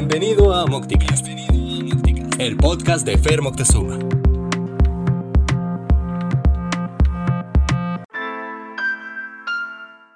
[0.00, 1.26] Bienvenido a Mocticast,
[2.38, 3.98] el podcast de Fer Moctezuma.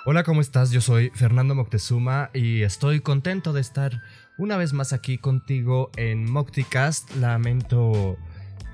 [0.07, 0.71] Hola, ¿cómo estás?
[0.71, 4.01] Yo soy Fernando Moctezuma y estoy contento de estar
[4.39, 7.17] una vez más aquí contigo en Mocticast.
[7.17, 8.17] Lamento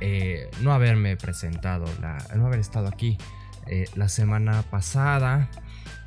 [0.02, 1.86] eh, no haberme presentado,
[2.36, 3.16] no haber estado aquí
[3.66, 5.48] eh, la semana pasada.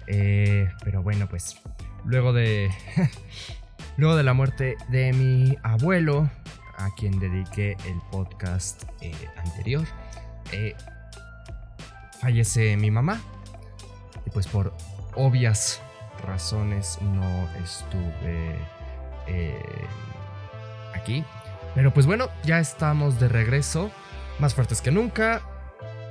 [0.05, 1.57] Eh, pero bueno, pues
[2.05, 2.69] luego de,
[3.97, 6.29] luego de la muerte de mi abuelo,
[6.77, 8.83] a quien dediqué el podcast
[9.37, 9.85] anterior,
[12.19, 13.19] fallece mi mamá.
[14.25, 14.73] Y pues por
[15.15, 15.81] obvias
[16.25, 18.55] razones no estuve
[20.93, 21.23] aquí.
[21.75, 23.91] Pero pues bueno, ya estamos de regreso,
[24.39, 25.41] más fuertes que nunca.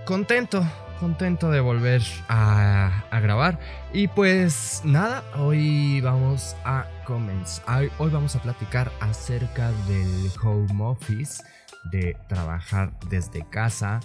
[0.06, 0.64] Contento,
[1.00, 3.58] contento de volver a, grabar.
[3.92, 7.88] Y pues nada, hoy vamos a comenzar.
[7.98, 11.42] Hoy vamos a platicar acerca del home office,
[11.90, 14.00] de trabajar desde casa.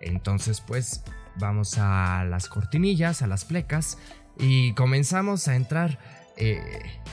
[0.00, 1.02] Entonces pues
[1.36, 3.98] vamos a las cortinillas, a las plecas
[4.38, 5.98] y comenzamos a entrar
[6.40, 6.62] eh,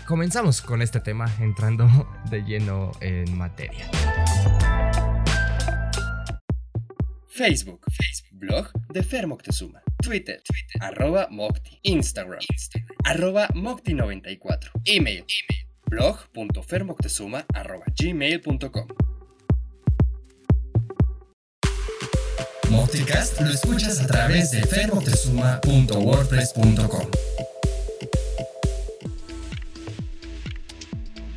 [0.06, 1.88] comenzamos con este tema entrando
[2.30, 3.90] de lleno en materia.
[7.36, 9.84] Facebook, Facebook, blog de Fer Moctezuma.
[10.02, 10.42] Twitter,
[10.80, 11.78] arroba Mocti.
[11.84, 14.72] Instagram, Instagram, arroba Mocti94.
[14.86, 15.26] Email, email,
[15.90, 18.88] blog.fermoctezuma arroba gmail.com.
[22.70, 27.12] Mocticast lo escuchas a través de fermoctezuma.wordpress.com.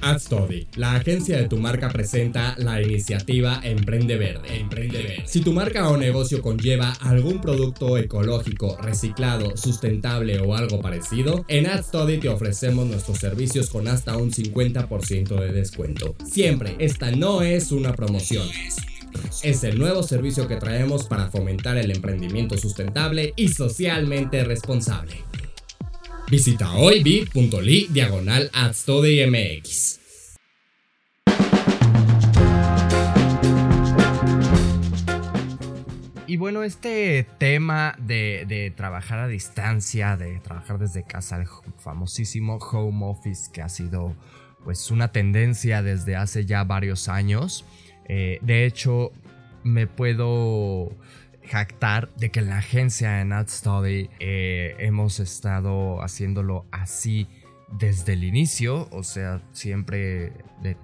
[0.09, 4.59] AdStudy, la agencia de tu marca presenta la iniciativa Emprende Verde.
[4.59, 5.25] Emprende Verde.
[5.27, 11.67] Si tu marca o negocio conlleva algún producto ecológico, reciclado, sustentable o algo parecido, en
[11.67, 16.17] AdStudy te ofrecemos nuestros servicios con hasta un 50% de descuento.
[16.25, 18.48] Siempre, esta no es una promoción.
[19.42, 25.25] Es el nuevo servicio que traemos para fomentar el emprendimiento sustentable y socialmente responsable.
[26.30, 29.98] Visita hoy bit.ly diagonal MX.
[36.28, 41.46] Y bueno, este tema de, trabajar a distancia, de trabajar desde casa, el
[41.78, 44.14] famosísimo home office que ha sido
[44.62, 47.64] pues una tendencia desde hace ya varios años.
[48.11, 49.11] Eh, de hecho,
[49.64, 50.92] me puedo
[51.44, 57.27] jactar de que la agencia en AdStudy eh, hemos estado haciéndolo así
[57.72, 60.77] desde el inicio, o sea, siempre de,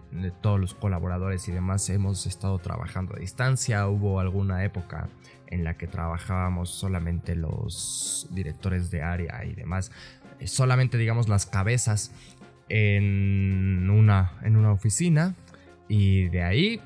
[0.42, 3.86] todos los colaboradores y demás hemos estado trabajando a distancia.
[3.88, 5.08] Hubo alguna época
[5.48, 9.90] en la que trabajábamos solamente los directores de área y demás,
[10.40, 12.12] eh, solamente digamos las cabezas
[12.68, 15.34] en una, en una oficina
[15.88, 16.80] y de ahí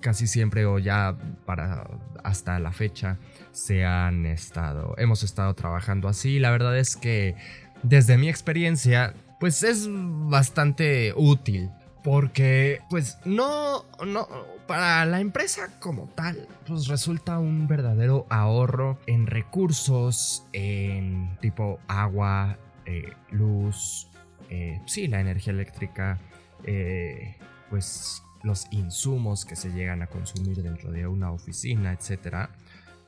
[0.00, 1.16] casi siempre o ya
[1.46, 1.86] para
[2.24, 3.18] hasta la fecha
[3.52, 6.38] se han estado, hemos estado trabajando así.
[6.38, 7.34] La verdad es que
[7.82, 11.70] desde mi experiencia, pues es bastante útil.
[12.02, 14.26] Porque, pues, no, no,
[14.66, 22.56] para la empresa como tal, pues resulta un verdadero ahorro en recursos, en tipo agua,
[22.86, 24.08] eh, luz,
[24.48, 26.18] eh, sí, la energía eléctrica,
[26.64, 27.36] eh,
[27.68, 32.50] pues los insumos que se llegan a consumir dentro de una oficina, etcétera,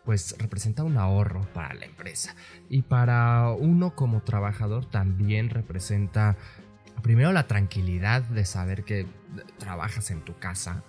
[0.05, 2.35] pues representa un ahorro para la empresa.
[2.69, 6.37] Y para uno como trabajador también representa
[7.03, 9.07] primero la tranquilidad de saber que
[9.59, 10.83] trabajas en tu casa.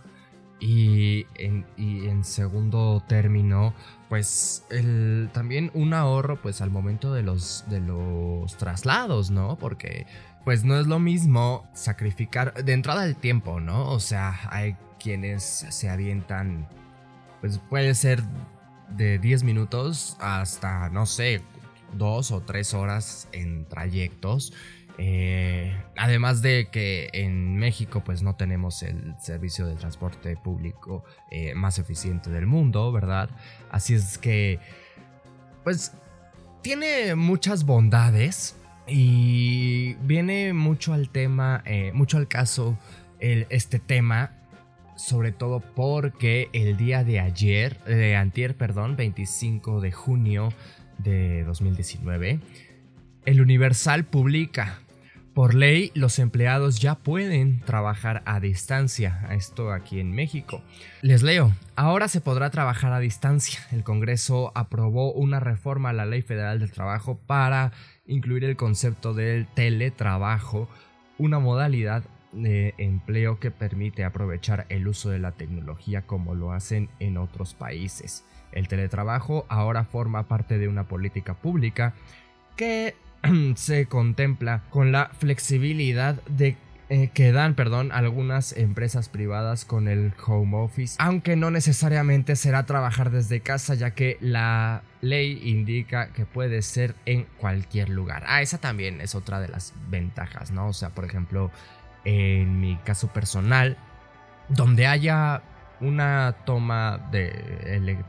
[0.59, 3.73] Y en, segundo término,
[4.07, 4.63] pues
[5.33, 9.57] también un ahorro pues al momento de los, de los traslados, ¿no?
[9.57, 10.07] Porque
[10.45, 13.89] pues no es lo mismo sacrificar de entrada el tiempo, ¿no?
[13.89, 16.67] O sea, hay quienes se avientan,
[17.41, 18.23] pues puede ser
[18.89, 21.41] de 10 minutos hasta, no sé,
[21.93, 24.53] dos o tres horas en trayectos.
[24.97, 31.55] Eh, además de que en México pues no tenemos el servicio de transporte público eh,
[31.55, 33.29] más eficiente del mundo, ¿verdad?
[33.71, 34.59] Así es que
[35.63, 35.93] pues
[36.61, 38.55] tiene muchas bondades,
[38.87, 42.77] y viene mucho al tema, eh, mucho al caso
[43.19, 44.31] este tema,
[44.97, 50.49] sobre todo porque el día de ayer, de antier, perdón, 25 de junio
[50.97, 52.41] de 2019,
[53.25, 54.82] el Universal publica
[55.33, 60.61] por ley, los empleados ya pueden trabajar a distancia, esto aquí en México.
[61.01, 63.59] Les leo, ahora se podrá trabajar a distancia.
[63.71, 67.71] El Congreso aprobó una reforma a la Ley Federal del Trabajo para
[68.05, 70.69] incluir el concepto del teletrabajo,
[71.17, 76.89] una modalidad de empleo que permite aprovechar el uso de la tecnología como lo hacen
[76.99, 78.23] en otros países.
[78.51, 81.93] El teletrabajo ahora forma parte de una política pública
[82.55, 82.95] que
[83.55, 86.57] se contempla con la flexibilidad de
[86.89, 92.65] eh, que dan, perdón, algunas empresas privadas con el home office, aunque no necesariamente será
[92.65, 98.23] trabajar desde casa, ya que la ley indica que puede ser en cualquier lugar.
[98.27, 100.67] Ah, esa también es otra de las ventajas, ¿no?
[100.67, 101.51] O sea, por ejemplo,
[102.03, 103.77] en mi caso personal,
[104.49, 105.41] donde haya
[105.79, 107.31] una toma de,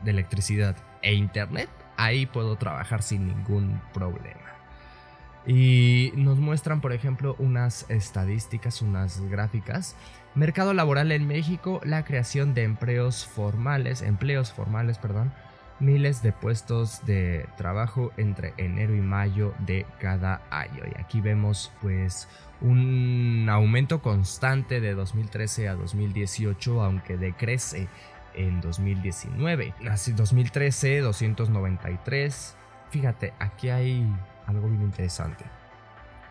[0.03, 4.54] de electricidad e internet, ahí puedo trabajar sin ningún problema.
[5.47, 9.95] Y nos muestran, por ejemplo, unas estadísticas, unas gráficas.
[10.33, 15.31] Mercado laboral en México, la creación de empleos formales, empleos formales, perdón,
[15.79, 20.83] miles de puestos de trabajo entre enero y mayo de cada año.
[20.85, 22.27] Y aquí vemos pues
[22.61, 27.87] un aumento constante de 2013 a 2018, aunque decrece
[28.33, 29.73] en 2019.
[29.89, 32.57] Así 2013 293.
[32.89, 34.07] Fíjate, aquí hay
[34.47, 35.45] algo bien interesante.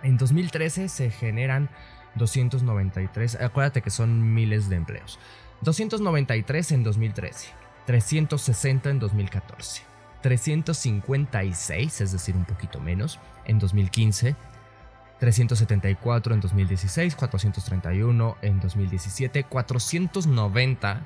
[0.02, 1.70] En 2013 se generan
[2.16, 5.18] 293, acuérdate que son miles de empleos.
[5.62, 7.48] 293 en 2013,
[7.86, 9.82] 360 en 2014,
[10.22, 14.36] 356, es decir, un poquito menos, en 2015,
[15.20, 21.02] 374 en 2016, 431 en 2017, 490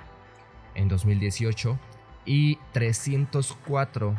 [0.74, 1.78] en 2018
[2.24, 4.14] y 304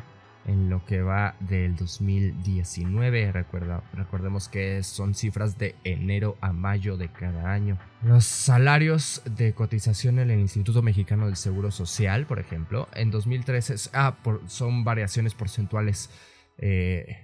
[0.45, 3.31] en lo que va del 2019.
[3.31, 7.77] Recuerda, recordemos que son cifras de enero a mayo de cada año.
[8.01, 13.89] Los salarios de cotización en el Instituto Mexicano del Seguro Social, por ejemplo, en 2013
[13.94, 16.09] ah, son variaciones porcentuales
[16.57, 17.18] eh,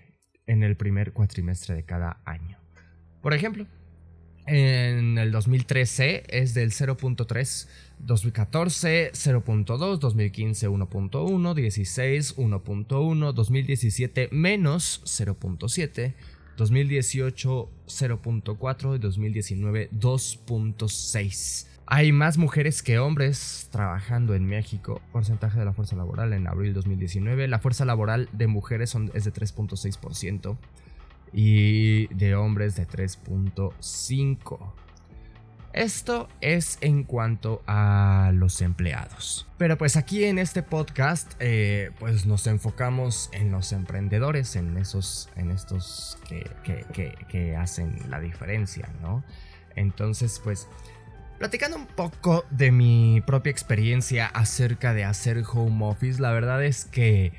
[0.48, 2.60] en el primer cuatrimestre de cada año.
[3.22, 3.66] Por ejemplo,
[4.48, 7.68] en el 2013 es del 0.3,
[8.00, 16.14] 2014 0.2, 2015 1.1, 16 1.1, 2017 menos 0.7,
[16.58, 21.68] 2018 0.4 y 2019 2.6.
[21.88, 25.02] Hay más mujeres que hombres trabajando en México.
[25.12, 27.48] Porcentaje de la fuerza laboral en abril 2019.
[27.48, 30.58] La fuerza laboral de mujeres es de 3.6%
[31.38, 34.74] y de hombres de 3.5.
[35.74, 39.46] Esto es en cuanto a los empleados.
[39.58, 45.30] Pero pues aquí en este podcast eh, pues nos enfocamos en los emprendedores, en esos,
[45.36, 49.22] en estos que, que hacen la diferencia, ¿no?
[49.76, 50.70] Entonces pues
[51.38, 56.86] platicando un poco de mi propia experiencia acerca de hacer home office, la verdad es
[56.86, 57.34] que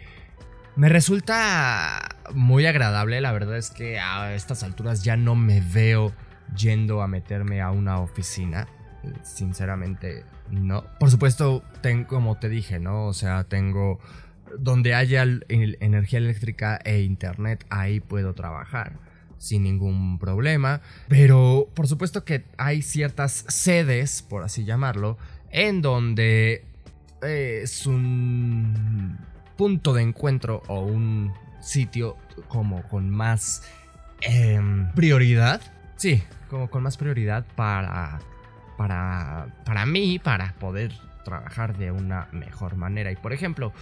[0.76, 6.12] me resulta muy agradable, la verdad es que a estas alturas ya no me veo
[6.56, 8.68] yendo a meterme a una oficina.
[9.22, 10.84] Sinceramente, no.
[10.98, 13.06] Por supuesto, tengo, como te dije, ¿no?
[13.06, 14.00] O sea, tengo...
[14.58, 18.92] Donde haya energía eléctrica e internet, ahí puedo trabajar
[19.38, 20.80] sin ningún problema.
[21.08, 25.18] Pero por supuesto que hay ciertas sedes, por así llamarlo,
[25.50, 26.64] en donde
[27.22, 29.18] es un
[29.56, 31.32] punto de encuentro o un
[31.66, 32.16] sitio
[32.48, 33.62] como con más
[34.20, 35.60] em, prioridad.
[35.96, 38.20] Sí, como con más prioridad para,
[38.76, 40.92] para, para mí, para poder
[41.24, 43.10] trabajar de una mejor manera.
[43.10, 43.72] Y por ejemplo,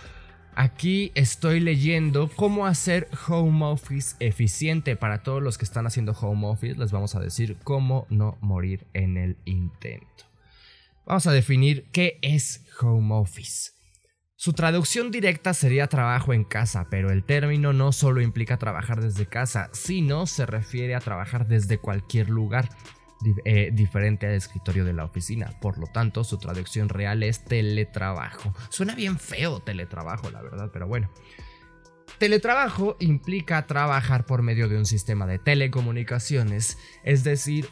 [0.56, 4.94] Aquí estoy leyendo cómo hacer home office eficiente.
[4.94, 8.86] Para todos los que están haciendo home office, les vamos a decir cómo no morir
[8.92, 10.26] en el intento.
[11.06, 13.73] Vamos a definir qué es home office.
[14.44, 19.24] Su traducción directa sería trabajo en casa, pero el término no solo implica trabajar desde
[19.24, 22.68] casa, sino se refiere a trabajar desde cualquier lugar.
[23.46, 25.58] Eh, diferente al escritorio de la oficina.
[25.62, 28.52] Por lo tanto, su traducción real es teletrabajo.
[28.68, 31.10] Suena bien feo teletrabajo, la verdad, pero bueno.
[32.18, 37.70] Teletrabajo implica trabajar por medio de un sistema de telecomunicaciones, es decir,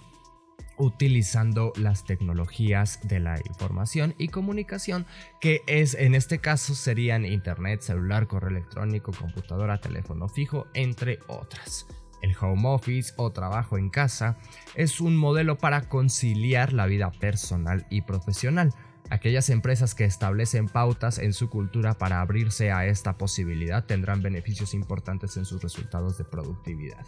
[0.79, 5.07] utilizando las tecnologías de la información y comunicación
[5.41, 11.87] que es en este caso serían internet, celular, correo electrónico, computadora, teléfono fijo, entre otras.
[12.23, 14.39] El home office o trabajo en casa
[14.77, 18.73] es un modelo para conciliar la vida personal y profesional.
[19.11, 24.73] Aquellas empresas que establecen pautas en su cultura para abrirse a esta posibilidad tendrán beneficios
[24.73, 27.05] importantes en sus resultados de productividad.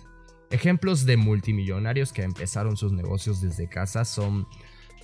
[0.54, 4.46] Ejemplos de multimillonarios que empezaron sus negocios desde casa son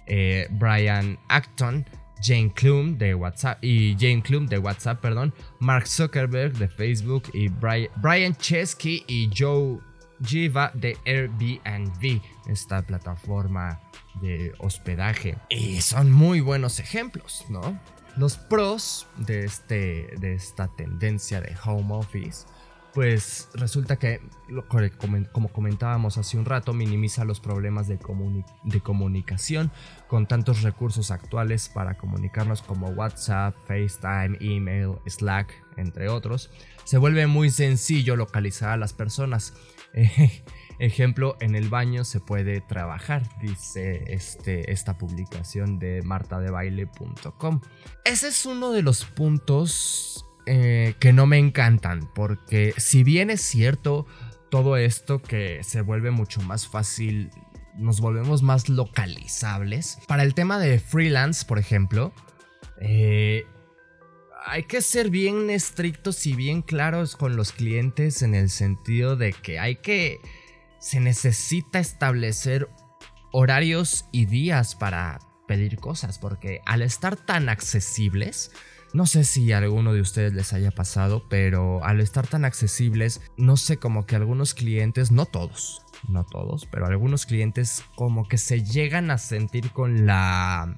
[0.07, 1.85] eh, Brian Acton,
[2.23, 7.49] Jane Klum de WhatsApp y Jane Klum de WhatsApp, perdón, Mark Zuckerberg de Facebook y
[7.49, 9.81] Brian, Chesky y Joe
[10.25, 13.81] Jiva de Airbnb, esta plataforma
[14.23, 15.37] de hospedaje.
[15.49, 17.77] Y son muy buenos ejemplos, ¿no?
[18.17, 22.47] Los pros de, este, de esta tendencia de home office
[22.95, 24.21] pues resulta que,
[25.31, 27.99] como comentábamos hace un rato, minimiza los problemas de,
[28.83, 29.71] comunicación
[30.09, 36.51] con tantos recursos actuales para comunicarnos como WhatsApp, FaceTime, email, Slack, entre otros.
[36.85, 39.55] Se vuelve muy sencillo localizar a las personas.
[40.81, 47.61] ejemplo, en el baño se puede trabajar, dice este, esta publicación de martadebaile.com.
[48.05, 53.41] Ese es uno de los puntos eh, que no me encantan, porque si bien es
[53.41, 54.07] cierto
[54.51, 57.31] todo esto que se vuelve mucho más fácil,
[57.77, 59.99] nos volvemos más localizables.
[60.09, 62.13] Para el tema de freelance, por ejemplo,
[62.81, 63.47] eh,
[64.45, 69.33] hay que ser bien estrictos y bien claros con los clientes en el sentido de
[69.33, 70.19] que hay que...
[70.81, 72.69] Se necesita establecer
[73.33, 78.51] horarios y días para pedir cosas, porque al estar tan accesibles,
[78.93, 83.21] no sé si a alguno de ustedes les haya pasado, pero al estar tan accesibles,
[83.37, 88.39] no sé, como que algunos clientes, no todos, no todos, pero algunos clientes como que
[88.39, 90.77] se llegan a sentir con la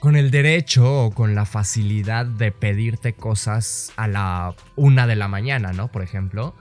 [0.00, 5.28] con el derecho o con la facilidad de pedirte cosas a la una de la
[5.28, 5.90] mañana, ¿no?
[5.90, 6.54] Por ejemplo.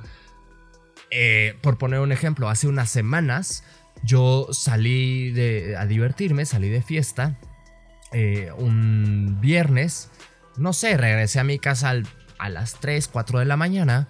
[1.14, 3.66] Eh, por poner un ejemplo, hace unas semanas
[4.02, 7.38] yo salí de, a divertirme, salí de fiesta
[8.14, 10.10] eh, un viernes
[10.58, 11.94] no sé, regresé a mi casa
[12.38, 14.10] a las 3, 4 de la mañana.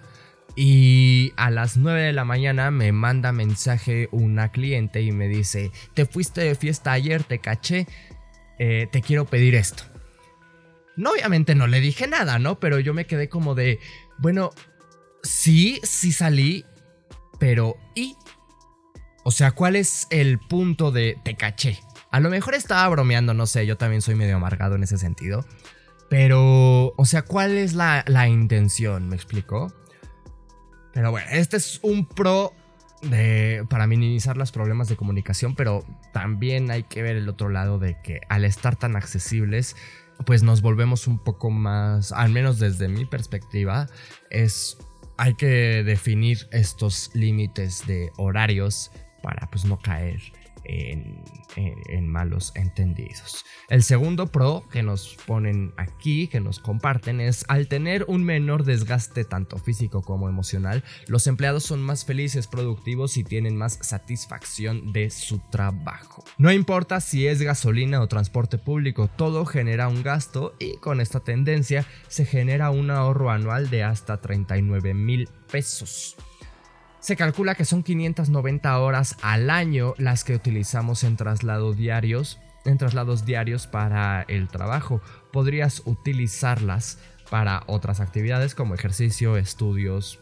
[0.54, 5.70] Y a las 9 de la mañana me manda mensaje una cliente y me dice,
[5.94, 7.86] te fuiste de fiesta ayer, te caché,
[8.58, 9.84] eh, te quiero pedir esto.
[10.96, 12.60] No, obviamente no le dije nada, ¿no?
[12.60, 13.80] Pero yo me quedé como de,
[14.18, 14.50] bueno,
[15.22, 16.66] sí, sí salí,
[17.38, 18.14] pero ¿y?
[19.24, 21.80] O sea, ¿cuál es el punto de te caché?
[22.10, 25.46] A lo mejor estaba bromeando, no sé, yo también soy medio amargado en ese sentido.
[26.12, 29.08] Pero, o sea, ¿cuál es la, intención?
[29.08, 29.72] ¿Me explico?
[30.92, 32.52] Pero bueno, este es un pro
[33.00, 37.78] de, para minimizar los problemas de comunicación, pero también hay que ver el otro lado
[37.78, 39.74] de que al estar tan accesibles,
[40.26, 43.86] pues nos volvemos un poco más, al menos desde mi perspectiva,
[44.28, 44.76] es
[45.16, 48.90] hay que definir estos límites de horarios
[49.22, 50.20] para pues no caer
[50.64, 51.22] en,
[52.08, 53.44] malos entendidos.
[53.68, 58.64] El segundo pro que nos ponen aquí, que nos comparten, es al tener un menor
[58.64, 64.92] desgaste tanto físico como emocional, los empleados son más felices, productivos y tienen más satisfacción
[64.92, 66.24] de su trabajo.
[66.38, 71.20] No importa si es gasolina o transporte público, todo genera un gasto y con esta
[71.20, 76.16] tendencia se genera un ahorro anual de hasta 39 mil pesos.
[77.02, 82.78] Se calcula que son 590 horas al año las que utilizamos en traslados diarios, en
[82.78, 85.00] traslados diarios para el trabajo.
[85.32, 90.20] Podrías utilizarlas para otras actividades como ejercicio, estudios,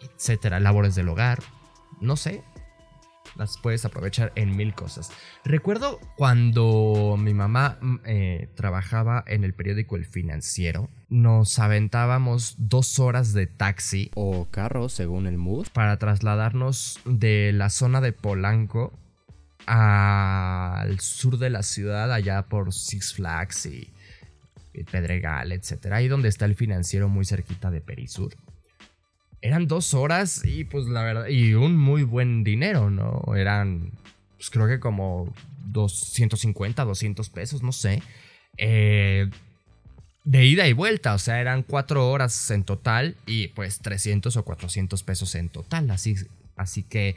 [0.00, 1.40] etcétera, labores del hogar,
[2.00, 2.42] no sé,
[3.36, 5.10] las puedes aprovechar en mil cosas.
[5.44, 12.98] Recuerdo cuando mi mamá mm, eh, trabajaba en el periódico El Financiero, nos aventábamos dos
[12.98, 18.98] horas de taxi o carro, según el mood, para trasladarnos de la zona de Polanco
[19.66, 23.92] al sur de la ciudad, allá por Six Flags y,
[24.72, 25.92] y Pedregal, etc.
[25.92, 28.34] Ahí donde está el financiero muy cerquita de Perisur
[29.42, 33.22] eran dos horas y pues la verdad, y un muy buen dinero, ¿no?
[33.36, 33.90] Eran,
[34.36, 35.32] pues creo que como
[35.66, 38.02] 250, 200 pesos, no sé.
[38.56, 39.28] Eh,
[40.24, 44.44] de ida y vuelta, o sea, eran cuatro horas en total y pues 300 o
[44.44, 46.14] 400 pesos en total, así,
[46.56, 47.16] así que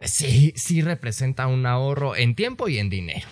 [0.00, 3.28] sí, sí representa un ahorro en tiempo y en dinero.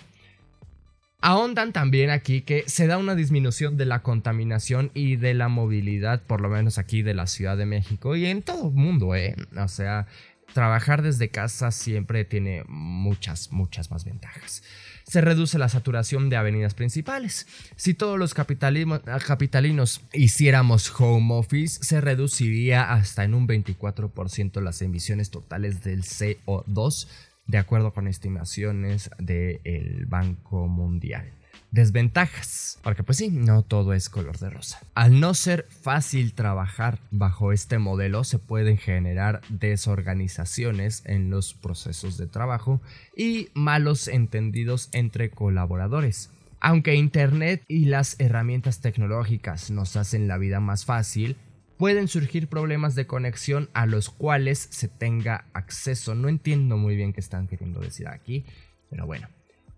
[1.25, 6.21] Ahondan también aquí que se da una disminución de la contaminación y de la movilidad,
[6.21, 9.33] por lo menos aquí de la Ciudad de México y en todo el mundo, ¿eh?
[9.55, 10.05] O sea,
[10.53, 14.63] trabajar desde casa siempre tiene muchas, muchas más ventajas.
[15.07, 17.47] Se reduce la saturación de avenidas principales.
[17.77, 25.31] Si todos los capitalinos hiciéramos home office, se reduciría hasta en un 24% las emisiones
[25.31, 27.07] totales del CO2
[27.45, 31.33] de acuerdo con estimaciones del Banco Mundial.
[31.71, 34.79] Desventajas, porque pues sí, no todo es color de rosa.
[34.93, 42.17] Al no ser fácil trabajar bajo este modelo, se pueden generar desorganizaciones en los procesos
[42.17, 42.79] de trabajo
[43.17, 46.29] y malos entendidos entre colaboradores.
[46.59, 51.37] Aunque Internet y las herramientas tecnológicas nos hacen la vida más fácil,
[51.77, 56.15] pueden surgir problemas de conexión a los cuales se tenga acceso.
[56.15, 58.45] No entiendo muy bien qué están queriendo decir aquí,
[58.89, 59.27] pero bueno.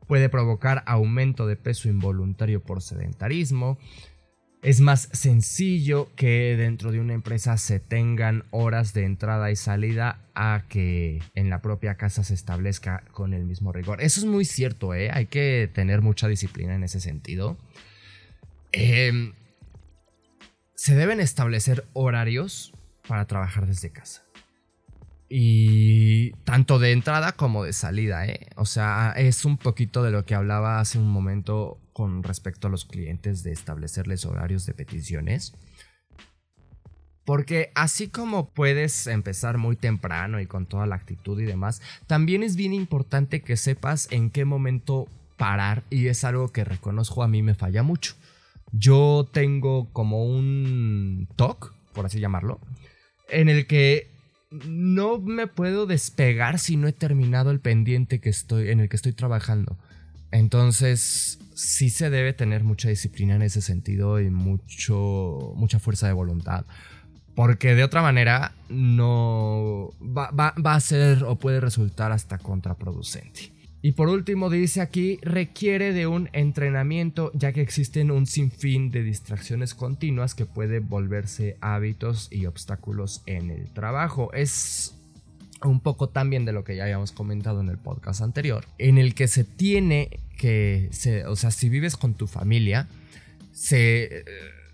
[0.08, 3.80] puede provocar aumento de peso involuntario por sedentarismo.
[4.62, 10.22] Es más sencillo que dentro de una empresa se tengan horas de entrada y salida
[10.34, 14.02] a que en la propia casa se establezca con el mismo rigor.
[14.02, 15.12] Eso es muy cierto, ¿eh?
[15.12, 17.58] hay que tener mucha disciplina en ese sentido.
[18.72, 19.34] Em,
[20.76, 22.74] se deben establecer horarios
[23.08, 24.24] para trabajar desde casa.
[25.28, 28.48] Y tanto de entrada como de salida, ¿eh?
[28.58, 32.70] O sea, es un poquito de lo que hablaba hace un momento con respecto a
[32.70, 35.54] los clientes de establecerles horarios de peticiones.
[37.26, 42.44] Porque así como puedes empezar muy temprano y con toda la actitud y demás, también
[42.44, 47.28] es bien importante que sepas en qué momento parar y es algo que reconozco a
[47.28, 48.14] mí me falla mucho.
[48.72, 52.60] Yo tengo como un TOC, por así llamarlo,
[53.30, 54.12] en el que
[54.68, 58.96] no me puedo despegar si no he terminado el pendiente que estoy, en el que
[58.96, 59.78] estoy trabajando.
[60.32, 66.14] Entonces, sí se debe tener mucha disciplina en ese sentido y mucho, mucha fuerza de
[66.14, 66.66] voluntad.
[67.36, 73.55] Porque de otra manera no va, va a ser o puede resultar hasta contraproducente.
[73.86, 79.04] Y por último dice aquí, requiere de un entrenamiento ya que existen un sinfín de
[79.04, 84.34] distracciones continuas que puede volverse hábitos y obstáculos en el trabajo.
[84.34, 84.96] Es
[85.64, 89.14] un poco también de lo que ya habíamos comentado en el podcast anterior, en el
[89.14, 90.90] que se tiene que,
[91.28, 92.88] o sea, si vives con tu familia,
[93.52, 94.26] se,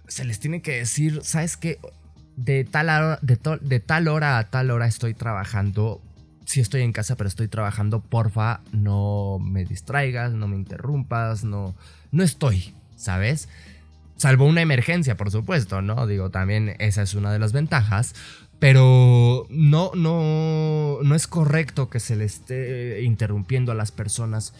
[0.07, 1.79] se les tiene que decir, ¿sabes qué?
[2.37, 6.01] De tal, de, de tal hora a tal hora estoy trabajando
[6.51, 11.75] si estoy en casa pero estoy trabajando, porfa, no me distraigas, no me interrumpas, no,
[12.11, 13.47] no estoy, ¿sabes?
[14.17, 16.05] Salvo una emergencia, por supuesto, ¿no?
[16.07, 18.13] Digo, también esa es una de las ventajas.
[18.59, 24.53] Pero no, no, no es correcto que se le esté interrumpiendo a las personas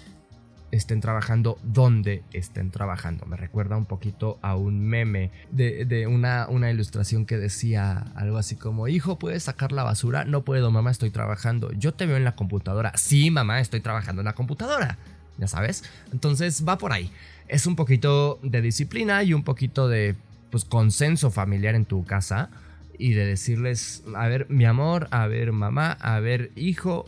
[0.72, 3.26] estén trabajando donde estén trabajando.
[3.26, 8.56] Me recuerda un poquito a un meme de, una, una, ilustración que decía algo así
[8.56, 10.24] como, hijo, ¿puedes sacar la basura?
[10.24, 11.72] No puedo, mamá, estoy trabajando.
[11.74, 12.94] Yo te veo en la computadora.
[12.96, 14.98] Sí, mamá, estoy trabajando en la computadora.
[15.38, 15.84] Ya sabes.
[16.14, 17.12] Entonces va por ahí.
[17.48, 20.16] Es un poquito de disciplina y un poquito de
[20.52, 22.50] pues, consenso familiar en tu casa.
[22.98, 27.06] Y de decirles, a ver, mi amor, a ver, mamá, a ver, hijo,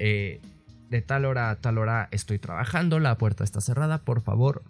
[0.00, 0.40] eh,
[0.90, 4.62] de tal hora a tal hora estoy trabajando, la puerta está cerrada, por favor,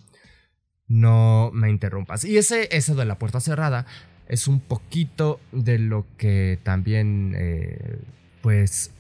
[0.87, 2.25] no me interrumpas.
[2.25, 3.87] Y ese, ese de la puerta cerrada
[4.27, 7.99] es un poquito de lo que también, eh,
[8.43, 8.93] pues,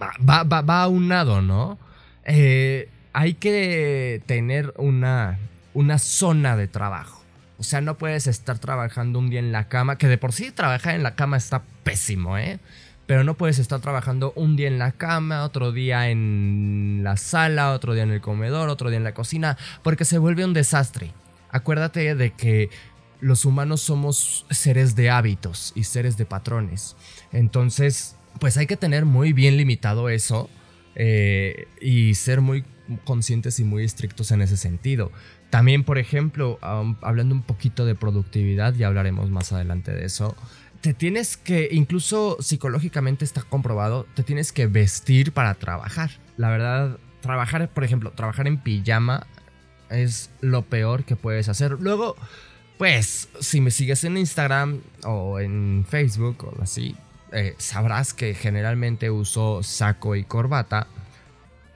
[0.00, 1.78] va, va, va aunado, ¿no?
[2.24, 5.38] Eh, hay que tener una,
[5.74, 7.24] una zona de trabajo.
[7.58, 10.52] O sea, no puedes estar trabajando un día en la cama, que de por sí
[10.52, 12.60] trabajar en la cama está pésimo, ¿eh?
[13.08, 17.72] Pero no puedes estar trabajando un día en la cama, otro día en la sala,
[17.72, 21.14] otro día en el comedor, otro día en la cocina, porque se vuelve un desastre.
[21.48, 22.68] Acuérdate de que
[23.20, 26.96] los humanos somos seres de hábitos y seres de patrones.
[27.32, 30.50] Entonces, pues hay que tener muy bien limitado eso
[30.94, 32.62] eh, y ser muy
[33.06, 35.12] conscientes y muy estrictos en ese sentido.
[35.48, 40.36] También, por ejemplo, hablando un poquito de productividad, ya hablaremos más adelante de eso
[40.80, 46.10] te tienes que, incluso psicológicamente está comprobado, te tienes que vestir para trabajar.
[46.36, 49.26] La verdad, trabajar, por ejemplo, trabajar en pijama
[49.90, 51.72] es lo peor que puedes hacer.
[51.80, 52.16] Luego,
[52.76, 56.94] pues, si me sigues en Instagram o en Facebook o así,
[57.32, 60.86] eh, sabrás que generalmente uso saco y corbata,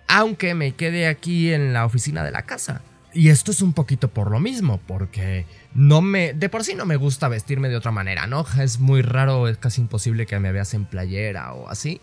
[0.09, 2.83] aunque me quede aquí en la oficina de la casa.
[3.14, 6.33] Y esto es un poquito por lo mismo, porque no me.
[6.33, 8.46] De por sí no me gusta vestirme de otra manera, ¿no?
[8.61, 12.01] Es muy raro, es casi imposible que me veas en playera o así.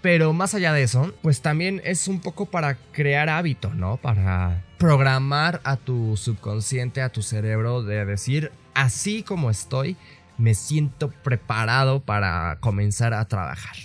[0.00, 3.96] Pero más allá de eso, pues también es un poco para crear hábito, ¿no?
[3.96, 9.96] Para programar a tu subconsciente, a tu cerebro, de decir, así como estoy,
[10.36, 13.76] me siento preparado para comenzar a trabajar.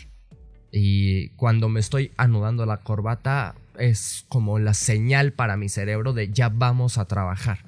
[0.71, 6.31] Y cuando me estoy anudando la corbata, es como la señal para mi cerebro de
[6.31, 7.59] ya vamos a trabajar.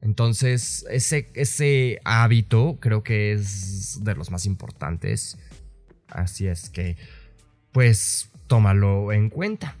[0.00, 5.38] Entonces, ese, ese hábito creo que es de los más importantes.
[6.08, 6.96] Así es que,
[7.72, 9.76] pues, tómalo en cuenta.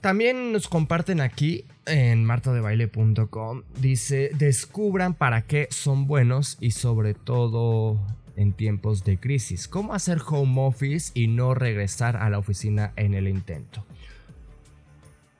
[0.00, 3.62] También nos comparten aquí en martadebaile.com.
[3.80, 7.98] Dice, descubran para qué son buenos y sobre todo
[8.36, 9.66] en tiempos de crisis.
[9.66, 13.84] Cómo hacer home office y no regresar a la oficina en el intento.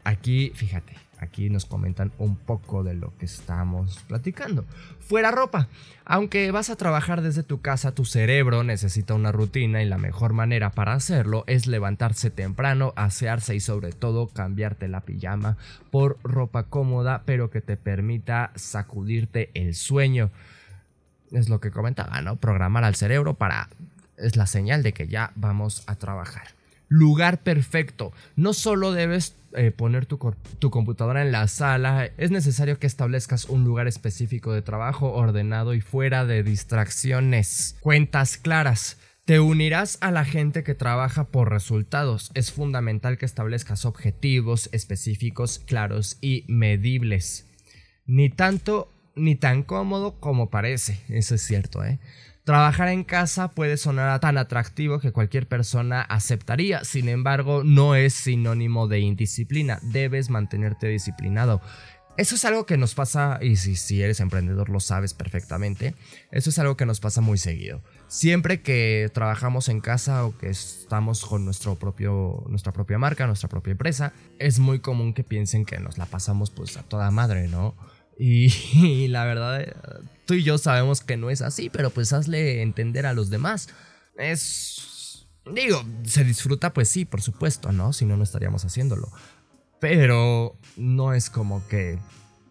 [0.08, 4.64] Aquí, fíjate, aquí nos comentan un poco de lo que estamos platicando.
[5.00, 5.68] Fuera ropa.
[6.06, 10.32] Aunque vas a trabajar desde tu casa, tu cerebro necesita una rutina y la mejor
[10.32, 15.58] manera para hacerlo es levantarse temprano, asearse y sobre todo cambiarte la pijama
[15.90, 20.30] por ropa cómoda pero que te permita sacudirte el sueño.
[21.32, 22.36] Es lo que comentaba, ¿no?
[22.36, 23.68] Programar al cerebro para...
[24.16, 26.57] es la señal de que ya vamos a trabajar
[26.88, 28.12] lugar perfecto.
[28.36, 30.18] No solo debes eh, poner tu,
[30.58, 35.74] tu, computadora en la sala, es necesario que establezcas un lugar específico de trabajo ordenado
[35.74, 37.76] y fuera de distracciones.
[37.80, 38.98] Cuentas claras.
[39.24, 42.30] Te unirás a la gente que trabaja por resultados.
[42.34, 47.46] Es fundamental que establezcas objetivos específicos, claros y medibles.
[48.06, 51.98] Ni tanto ni tan cómodo como parece, eso es cierto, ¿eh?
[52.48, 58.14] Trabajar en casa puede sonar tan atractivo que cualquier persona aceptaría, sin embargo no es
[58.14, 61.60] sinónimo de indisciplina, debes mantenerte disciplinado.
[62.16, 65.94] Eso es algo que nos pasa, y si, eres emprendedor lo sabes perfectamente,
[66.30, 67.82] eso es algo que nos pasa muy seguido.
[68.06, 73.50] Siempre que trabajamos en casa o que estamos con nuestro propio, nuestra propia marca, nuestra
[73.50, 77.46] propia empresa, es muy común que piensen que nos la pasamos pues a toda madre,
[77.46, 77.74] ¿no?
[78.20, 79.64] Y, la verdad,
[80.26, 83.68] tú y yo sabemos que no es así, pero pues hazle entender a los demás.
[84.16, 85.26] Es...
[85.46, 87.92] Digo, se disfruta, pues sí, por supuesto, ¿no?
[87.92, 89.08] Si no, no estaríamos haciéndolo.
[89.80, 91.98] Pero no es como que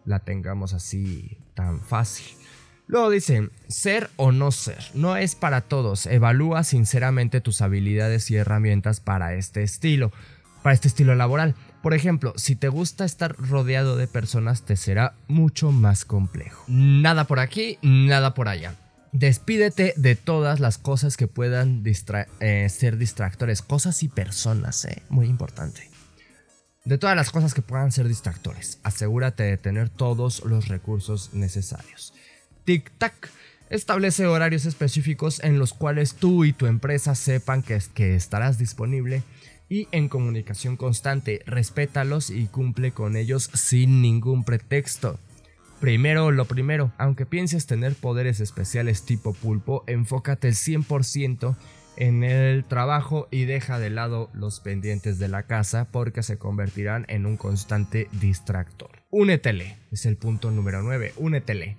[0.06, 2.26] la tengamos así tan fácil.
[2.88, 6.06] Luego dice, ser o no ser, no es para todos.
[6.06, 10.14] Evalúa sinceramente tus habilidades y herramientas para este estilo,
[10.64, 11.56] para este estilo laboral.
[11.88, 16.66] Por ejemplo, si te gusta estar rodeado de personas, te será mucho más complejo.
[16.68, 18.76] Nada por aquí, nada por allá.
[19.14, 21.86] Despídete de todas las cosas que puedan
[22.42, 25.90] eh, ser distractores, cosas y personas, eh, muy importante.
[26.84, 32.14] De todas las cosas que puedan ser distractores, asegúrate de tener todos los recursos necesarios.
[32.66, 33.30] Tic-tac.
[33.70, 39.24] Establece horarios específicos en los cuales tú y tu empresa sepan que, que estarás disponible
[39.70, 41.42] y en comunicación constante.
[41.46, 45.20] Respétalos y cumple con ellos sin ningún pretexto.
[45.80, 51.56] Primero lo primero, aunque pienses tener poderes especiales tipo pulpo, enfócate el 100%
[51.98, 57.06] en el trabajo y deja de lado los pendientes de la casa porque se convertirán
[57.10, 58.90] en un constante distractor.
[59.10, 61.78] Únetele, es el punto número 9, únetele.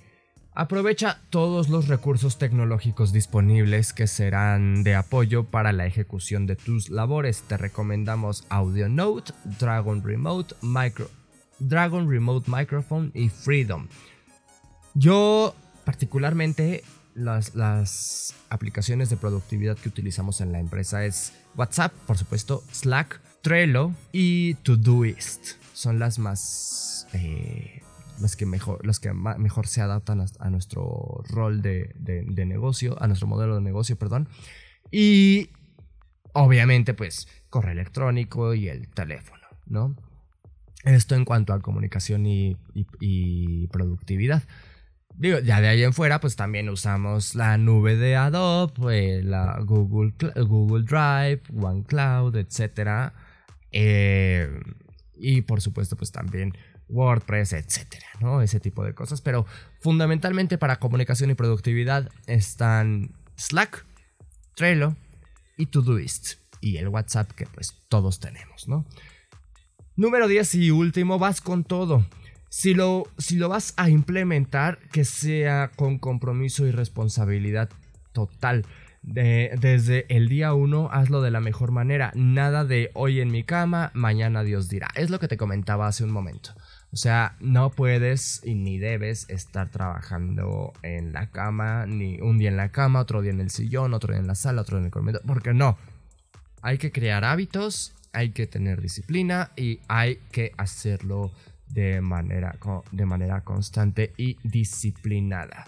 [0.58, 6.90] Aprovecha todos los recursos tecnológicos disponibles que serán de apoyo para la ejecución de tus
[6.90, 7.42] labores.
[7.42, 11.08] Te recomendamos AudioNote, Dragon Remote, Micro,
[11.60, 13.86] Dragon Remote Microphone y Freedom.
[14.94, 16.82] Yo particularmente
[17.14, 23.20] las, las, aplicaciones de productividad que utilizamos en la empresa es WhatsApp, por supuesto, Slack,
[23.42, 25.52] Trello y Todoist.
[25.72, 27.82] Son las más eh,
[28.20, 31.94] los que mejor, los que mejor se adaptan a, nuestro rol de,
[32.46, 34.28] negocio, a nuestro modelo de negocio, perdón.
[34.90, 35.50] Y
[36.32, 39.96] obviamente, pues, correo electrónico y el teléfono, ¿no?
[40.84, 42.56] Esto en cuanto a comunicación y,
[43.68, 44.42] productividad.
[45.14, 50.14] Digo, ya de ahí en fuera, pues también usamos la nube de Adobe, la Google,
[50.36, 53.12] Google Drive, OneCloud, etc.
[53.72, 54.48] Eh,
[55.16, 56.54] y por supuesto, pues también
[56.88, 58.42] WordPress, etcétera, ¿no?
[58.42, 59.20] Ese tipo de cosas.
[59.20, 59.46] Pero
[59.80, 63.84] fundamentalmente para comunicación y productividad están Slack,
[64.54, 64.96] Trello
[65.56, 66.34] y Todoist.
[66.60, 68.84] Y el WhatsApp que pues todos tenemos, ¿no?
[69.96, 72.06] Número 10 y último, vas con todo.
[72.50, 77.68] Si lo, si lo vas a implementar, que sea con compromiso y responsabilidad
[78.12, 78.64] total
[79.02, 82.12] desde el día uno, hazlo de la mejor manera.
[82.14, 84.88] Nada de hoy en mi cama, mañana Dios dirá.
[84.94, 86.52] Es lo que te comentaba hace un momento.
[86.90, 92.48] O sea, no puedes y ni debes estar trabajando en la cama, ni un día
[92.48, 94.82] en la cama, otro día en el sillón, otro día en la sala, otro día
[94.82, 95.76] en el comedor, porque no.
[96.62, 101.30] Hay que crear hábitos, hay que tener disciplina y hay que hacerlo
[101.68, 102.58] de manera,
[102.90, 105.66] de manera constante y disciplinada.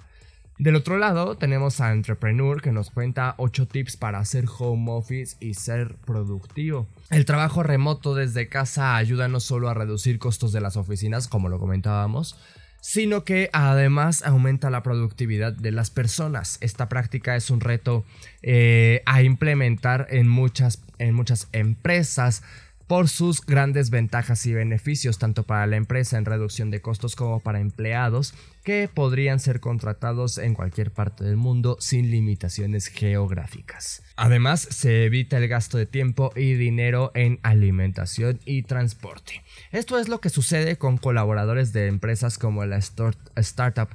[0.60, 5.38] Del otro lado tenemos a Entrepreneur que nos cuenta 8 tips para hacer home office
[5.40, 6.86] y ser productivo.
[7.08, 11.48] El trabajo remoto desde casa ayuda no solo a reducir costos de las oficinas, como
[11.48, 12.38] lo comentábamos,
[12.82, 16.58] sino que además aumenta la productividad de las personas.
[16.60, 18.04] Esta práctica es un reto
[18.42, 22.42] eh, a implementar en muchas, en muchas empresas
[22.90, 27.38] por sus grandes ventajas y beneficios tanto para la empresa en reducción de costos como
[27.38, 34.02] para empleados que podrían ser contratados en cualquier parte del mundo sin limitaciones geográficas.
[34.16, 39.44] Además, se evita el gasto de tiempo y dinero en alimentación y transporte.
[39.70, 43.88] Esto es lo que sucede con colaboradores de empresas como la startup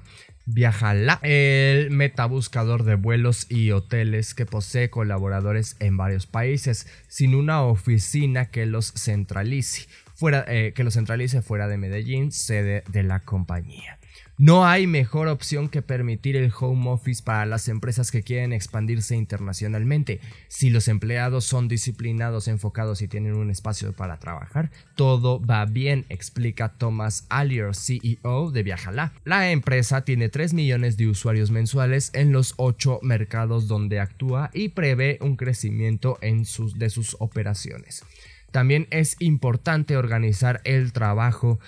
[0.47, 7.63] Viajala, el metabuscador de vuelos y hoteles que posee colaboradores en varios países, sin una
[7.63, 13.21] oficina que los centralice, fuera, eh, que los centralice fuera de Medellín, sede de la
[13.21, 13.97] compañía.
[14.37, 19.15] No hay mejor opción que permitir el home office para las empresas que quieren expandirse
[19.15, 20.19] internacionalmente.
[20.49, 26.05] Si los empleados son disciplinados, enfocados y tienen un espacio para trabajar, todo va bien,
[26.09, 29.13] explica Thomas Allier, CEO de Viajala.
[29.23, 34.69] La empresa tiene 3 millones de usuarios mensuales en los 8 mercados donde actúa y
[34.69, 38.03] prevé un crecimiento en sus, de sus operaciones.
[38.51, 41.59] También es importante organizar el trabajo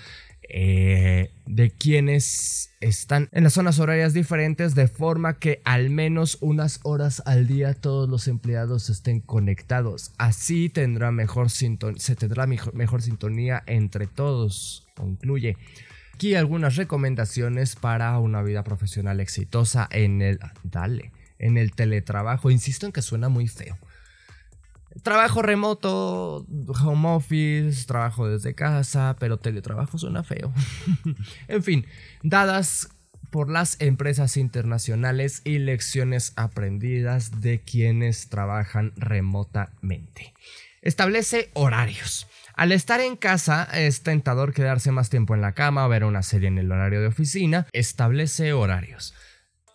[0.50, 6.80] eh, de quienes están en las zonas horarias diferentes de forma que al menos unas
[6.84, 10.14] horas al día todos los empleados estén conectados.
[10.18, 15.58] Así tendrá mejor se tendrá mejor, sintonía entre todos, concluye.
[16.14, 22.50] Aquí algunas recomendaciones para una vida profesional exitosa en el dale, en el teletrabajo.
[22.50, 23.78] Insisto en que suena muy feo.
[25.04, 26.46] Trabajo remoto,
[26.84, 30.54] home office, trabajo desde casa, pero teletrabajo suena feo.
[31.48, 31.86] en fin,
[32.24, 32.90] dadas
[33.30, 40.34] por las empresas internacionales y lecciones aprendidas de quienes trabajan remotamente.
[40.82, 42.28] Establece horarios.
[42.54, 46.24] Al estar en casa es tentador quedarse más tiempo en la cama o ver una
[46.24, 47.68] serie en el horario de oficina.
[47.74, 49.14] Establece horarios.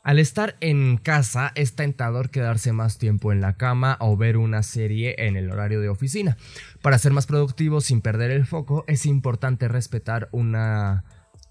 [0.02, 4.64] Al estar en casa es tentador quedarse más tiempo en la cama o ver una
[4.64, 6.36] serie en el horario de oficina.
[6.80, 11.04] Para ser más productivo sin perder el foco es importante respetar una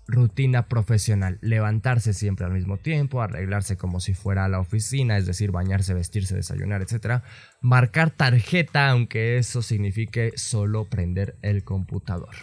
[0.05, 5.25] rutina profesional, levantarse siempre al mismo tiempo, arreglarse como si fuera a la oficina, es
[5.25, 7.23] decir, bañarse, vestirse, desayunar, etc.
[7.61, 12.35] Marcar tarjeta, aunque eso signifique solo prender el computador.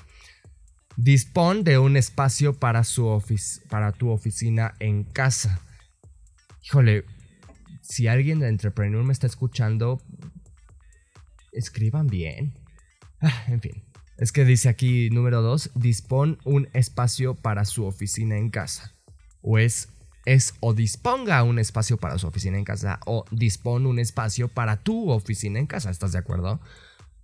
[0.96, 3.22] Dispón de un espacio para, su
[3.68, 5.60] para tu oficina en casa
[6.68, 7.06] híjole,
[7.80, 10.02] si alguien de Entrepreneur me está escuchando,
[11.50, 12.52] escriban bien.
[13.22, 13.82] Ah, en fin,
[14.18, 18.94] es que dice aquí número 2, dispón un espacio para su oficina en casa.
[19.40, 19.88] O es,
[20.26, 24.76] es o disponga un espacio para su oficina en casa o dispón un espacio para
[24.76, 25.88] tu oficina en casa.
[25.88, 26.60] ¿Estás de acuerdo?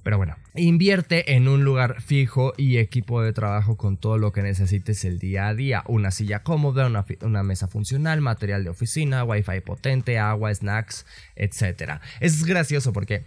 [0.04, 4.42] Pero bueno, invierte en un lugar fijo y equipo de trabajo con todo lo que
[4.42, 5.82] necesites el día a día.
[5.88, 6.86] Una silla cómoda,
[7.22, 12.00] una, mesa funcional, material de oficina, wifi potente, agua, snacks, etc.
[12.20, 13.24] Es gracioso porque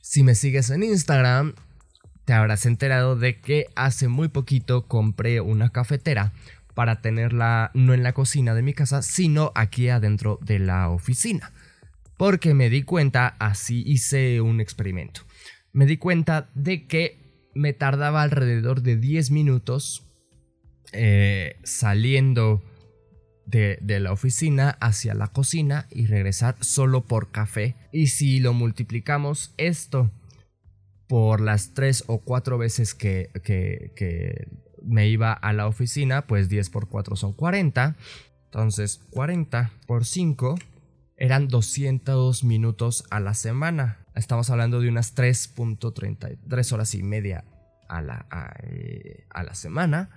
[0.00, 1.54] si me sigues en Instagram,
[2.24, 6.32] te habrás enterado de que hace muy poquito compré una cafetera
[6.74, 11.52] para tenerla no en la cocina de mi casa, sino aquí adentro de la oficina.
[12.16, 15.22] Porque me di cuenta, así hice un experimento
[15.72, 20.06] me di cuenta de que me tardaba alrededor de 10 minutos
[20.92, 22.62] eh, saliendo
[23.46, 27.76] de, de, la oficina hacia la cocina y regresar solo por café.
[27.92, 30.10] Y si lo multiplicamos esto
[31.08, 34.48] por las 3 o 4 veces que, que, que
[34.82, 37.96] me iba a la oficina, pues 10 por 4 son 40.
[38.46, 40.56] Entonces 40 por 5
[41.16, 44.01] eran 202 minutos a la semana.
[44.14, 47.44] Estamos hablando de unas 3.33 horas y media
[47.88, 48.26] a la,
[48.62, 50.10] eh, a, la semana.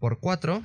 [0.00, 0.62] Por 4,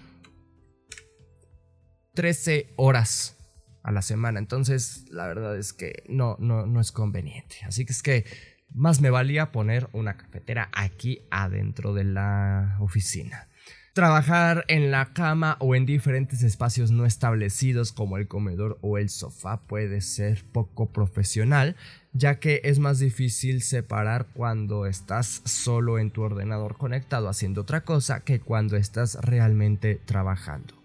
[2.15, 3.37] 13 horas
[3.83, 4.39] a la semana.
[4.39, 7.57] Entonces, la verdad es que no, no, no es conveniente.
[7.65, 8.25] Así que es que
[8.73, 13.48] más me valía poner una cafetera aquí adentro de la oficina.
[13.93, 19.09] Trabajar en la cama o en diferentes espacios no establecidos como el comedor o el
[19.09, 21.75] sofá puede ser poco profesional,
[22.13, 27.81] ya que es más difícil separar cuando estás solo en tu ordenador conectado haciendo otra
[27.81, 30.75] cosa que cuando estás realmente trabajando.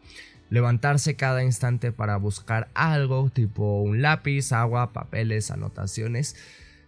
[0.49, 6.37] Levantarse cada instante para buscar algo tipo un lápiz, agua, papeles, anotaciones,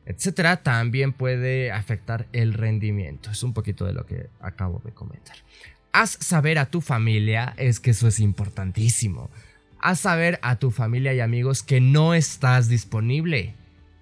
[0.07, 3.31] etcétera, también puede afectar el rendimiento.
[3.31, 5.37] Es un poquito de lo que acabo de comentar
[5.97, 9.31] haz saber a tu familia, es que eso es importantísimo.
[9.81, 13.55] Haz saber a tu familia y amigos que no estás disponible.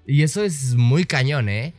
[0.04, 1.72] Y eso es muy cañón, ¿eh?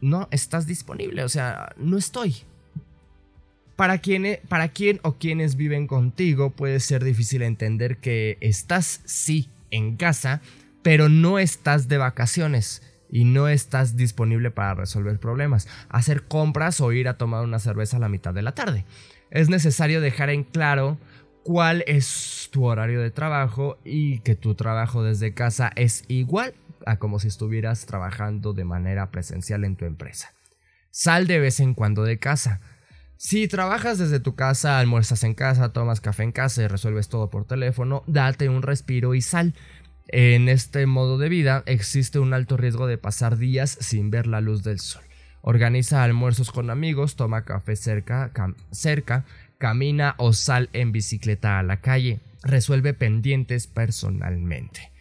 [0.00, 2.38] No estás disponible, o sea, no estoy.
[3.76, 9.48] Para quien, para quien o quienes viven contigo puede ser difícil entender que estás sí
[9.70, 10.40] en casa,
[10.82, 12.82] pero no estás de vacaciones
[13.16, 17.96] y no estás disponible para resolver problemas, hacer compras o ir a tomar una cerveza
[17.96, 18.84] a la mitad de la tarde.
[19.30, 20.98] Es necesario dejar en claro
[21.42, 26.52] cuál es tu horario de trabajo y que tu trabajo desde casa es igual
[26.84, 30.34] a como si estuvieras trabajando de manera presencial en tu empresa.
[30.90, 32.60] Sal de vez en cuando de casa.
[33.16, 37.30] Si trabajas desde tu casa, almuerzas en casa, tomas café en casa y resuelves todo
[37.30, 39.54] por teléfono, date un respiro y sal.
[40.08, 44.40] En este modo de vida existe un alto riesgo de pasar días sin ver la
[44.40, 45.02] luz del sol.
[45.42, 48.32] Organiza almuerzos con amigos, toma café cerca,
[49.58, 52.20] camina o sal en bicicleta a la calle.
[52.42, 54.92] Resuelve pendientes personalmente.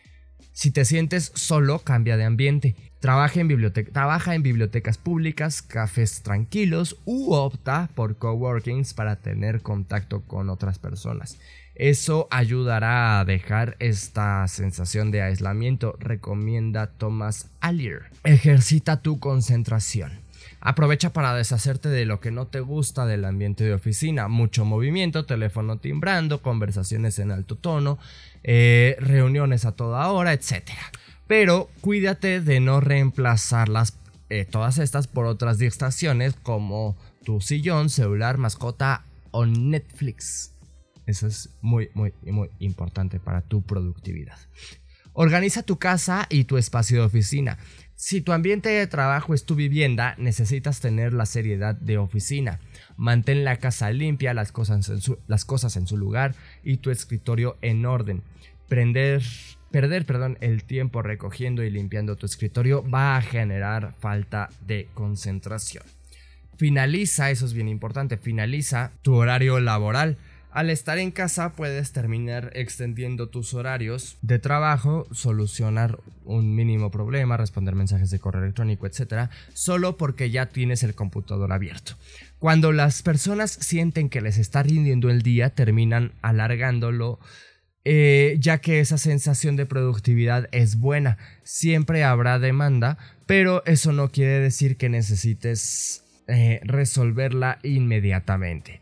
[0.51, 2.75] Si te sientes solo, cambia de ambiente.
[2.99, 10.21] Trabaja en, trabaja en bibliotecas públicas, cafés tranquilos u opta por coworkings para tener contacto
[10.21, 11.37] con otras personas.
[11.75, 18.03] Eso ayudará a dejar esta sensación de aislamiento, recomienda Thomas Allier.
[18.23, 20.25] Ejercita tu concentración.
[20.61, 24.27] Aprovecha para deshacerte de lo que no te gusta del ambiente de oficina.
[24.27, 27.99] Mucho movimiento, teléfono timbrando, conversaciones en alto tono,
[28.43, 30.71] eh, reuniones a toda hora, etc.
[31.27, 33.97] Pero cuídate de no reemplazarlas
[34.29, 40.54] eh, todas estas por otras distracciones como tu sillón, celular, mascota o Netflix.
[41.05, 44.37] Eso es muy, muy, muy importante para tu productividad.
[45.13, 47.57] Organiza tu casa y tu espacio de oficina.
[47.95, 52.59] Si tu ambiente de trabajo es tu vivienda, necesitas tener la seriedad de oficina.
[52.97, 56.91] Mantén la casa limpia, las cosas en su, las cosas en su lugar y tu
[56.91, 58.23] escritorio en orden.
[58.67, 65.83] perder perdón, el tiempo recogiendo y limpiando tu escritorio va a generar falta de concentración.
[66.57, 70.17] Finaliza, eso es bien importante, finaliza tu horario laboral.
[70.55, 77.35] Al estar en casa puedes terminar extendiendo tus horarios de trabajo, solucionar un mínimo problema,
[77.35, 79.29] responder mensajes de correo electrónico, etc.
[79.53, 81.97] Solo porque ya tienes el computador abierto.
[82.39, 87.19] Cuando las personas sienten que les está rindiendo el día, terminan alargándolo.
[87.83, 91.17] Eh, ya que esa sensación de productividad es buena.
[91.43, 98.79] Siempre habrá demanda, pero eso no quiere decir que necesites eh, resolverla inmediatamente.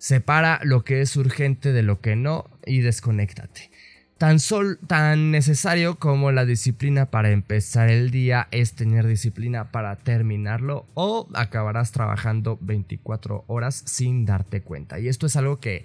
[0.00, 3.70] Separa lo que es urgente de lo que no y desconéctate.
[4.16, 4.38] Tan,
[4.86, 11.28] tan necesario como la disciplina para empezar el día es tener disciplina para terminarlo o
[11.34, 14.98] acabarás trabajando 24 horas sin darte cuenta.
[14.98, 15.84] Y esto es algo que,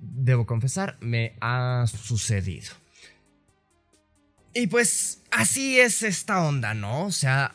[0.00, 2.72] debo confesar, me ha sucedido.
[4.54, 7.04] Y pues así es esta onda, ¿no?
[7.04, 7.54] O sea,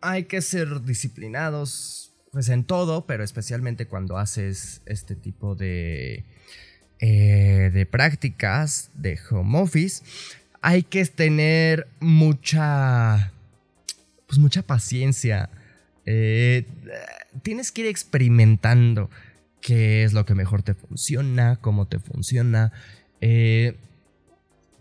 [0.00, 6.24] hay que ser disciplinados, pues en todo, pero especialmente cuando haces este tipo de,
[6.98, 10.02] eh, de prácticas de home office,
[10.60, 13.32] hay que tener mucha,
[14.26, 15.48] pues mucha paciencia.
[16.06, 16.66] Eh,
[17.42, 19.10] tienes que ir experimentando
[19.60, 22.72] qué es lo que mejor te funciona, cómo te funciona,
[23.20, 23.76] eh,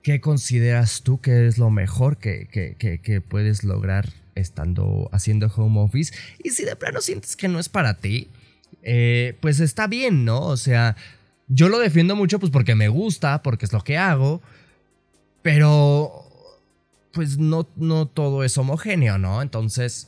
[0.02, 2.48] qué consideras tú que es lo mejor que,
[2.80, 6.14] que puedes lograr estando haciendo home office.
[6.44, 8.30] Y si de plano sientes que no es para ti,
[8.82, 10.42] eh, pues está bien, ¿no?
[10.42, 10.96] O sea,
[11.48, 14.42] yo lo defiendo mucho pues porque me gusta, porque es lo que hago,
[15.42, 16.24] pero
[17.12, 19.42] pues no, no todo es homogéneo, ¿no?
[19.42, 20.08] Entonces,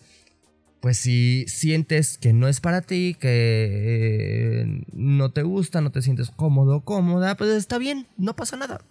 [0.79, 6.01] pues si sientes que no es para ti, que eh, no te gusta, no te
[6.01, 8.81] sientes cómodo, cómoda, pues está bien, no pasa nada.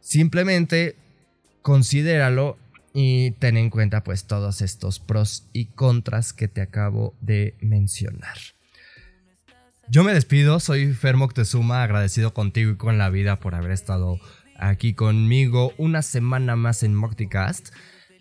[0.00, 0.96] Simplemente
[1.62, 2.58] considéralo
[2.94, 8.36] y ten en cuenta pues todos estos pros y contras que te acabo de mencionar.
[9.88, 14.18] Yo me despido, soy Fer Moctezuma, agradecido contigo y con la vida por haber estado
[14.56, 17.70] aquí conmigo una semana más en Mocticast.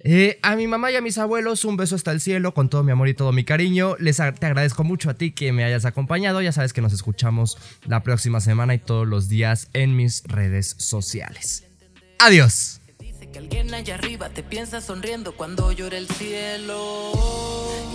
[0.04, 2.84] Eh, a mi mamá y a mis abuelos, un beso hasta el cielo con todo
[2.84, 3.96] mi amor y todo mi cariño.
[4.00, 6.42] Les te agradezco mucho a ti que me hayas acompañado.
[6.42, 10.76] Ya sabes que nos escuchamos la próxima semana y todos los días en mis redes
[10.80, 11.66] sociales.
[12.18, 12.81] Adiós
[13.32, 17.12] que alguien allá arriba te piensa sonriendo cuando llora el cielo.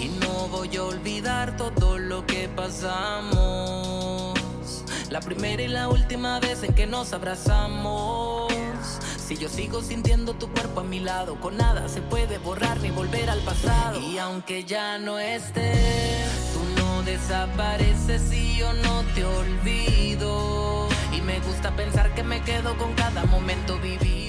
[0.00, 4.34] Y no voy a olvidar todo lo que pasamos.
[5.10, 8.52] La primera y la última vez en que nos abrazamos.
[9.18, 12.90] Si yo sigo sintiendo tu cuerpo a mi lado, con nada se puede borrar ni
[12.90, 14.00] volver al pasado.
[14.00, 20.88] Y aunque ya no estés, tú no desapareces y yo no te olvido.
[21.12, 24.25] Y me gusta pensar que me quedo con cada momento vivido.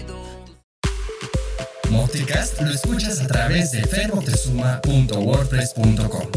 [2.61, 6.31] Lo escuchas a través de fermoctezuma.wordpress.com.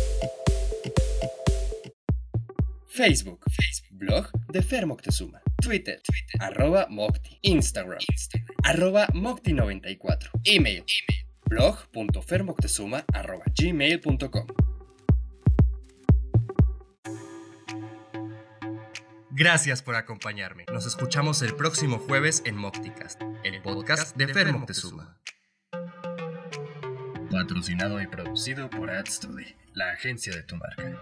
[2.86, 5.40] Facebook, Facebook, blog de Fer Twitter,
[6.02, 7.38] Twitter, arroba Mocti.
[7.42, 10.30] Instagram, Instagram, arroba Mocti94.
[10.44, 11.20] Email, email
[11.50, 14.46] blog.fermoctezuma.gmail.com
[19.32, 20.64] Gracias por acompañarme.
[20.72, 25.18] Nos escuchamos el próximo jueves en Mocticast, el podcast de Fer Moctezuma.
[27.30, 31.00] Patrocinado y producido por AdStudy, la agencia de tu marca.